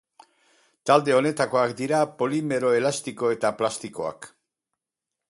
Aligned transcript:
Talde 0.91 1.13
honetakoak 1.17 1.75
dira 1.81 1.99
polimero 2.23 2.71
elastiko 2.79 3.29
eta 3.37 3.53
plastikoak. 3.61 4.31